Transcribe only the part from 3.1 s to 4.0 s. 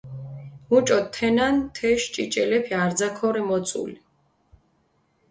ქორე მოწული.